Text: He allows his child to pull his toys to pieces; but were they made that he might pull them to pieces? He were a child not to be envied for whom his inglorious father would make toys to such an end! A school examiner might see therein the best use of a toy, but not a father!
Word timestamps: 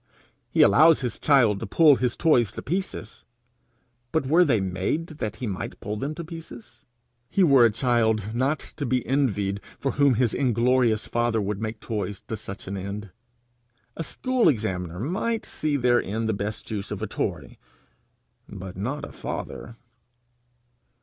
He 0.49 0.63
allows 0.63 1.01
his 1.01 1.19
child 1.19 1.59
to 1.59 1.67
pull 1.67 1.95
his 1.95 2.17
toys 2.17 2.51
to 2.53 2.63
pieces; 2.63 3.23
but 4.11 4.25
were 4.25 4.43
they 4.43 4.59
made 4.59 5.05
that 5.21 5.35
he 5.35 5.45
might 5.45 5.79
pull 5.79 5.95
them 5.95 6.15
to 6.15 6.23
pieces? 6.23 6.87
He 7.29 7.43
were 7.43 7.65
a 7.65 7.69
child 7.71 8.33
not 8.33 8.57
to 8.77 8.87
be 8.87 9.05
envied 9.05 9.61
for 9.77 9.91
whom 9.91 10.15
his 10.15 10.33
inglorious 10.33 11.05
father 11.05 11.39
would 11.39 11.61
make 11.61 11.79
toys 11.79 12.21
to 12.29 12.35
such 12.35 12.67
an 12.67 12.77
end! 12.77 13.11
A 13.95 14.03
school 14.03 14.49
examiner 14.49 14.99
might 14.99 15.45
see 15.45 15.77
therein 15.77 16.25
the 16.25 16.33
best 16.33 16.71
use 16.71 16.89
of 16.89 17.03
a 17.03 17.07
toy, 17.07 17.59
but 18.49 18.75
not 18.75 19.05
a 19.07 19.11
father! 19.11 19.75